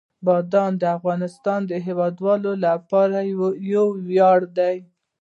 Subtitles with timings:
[0.25, 3.17] بادام د افغانستان د هیوادوالو لپاره
[3.73, 4.75] یو ویاړ دی.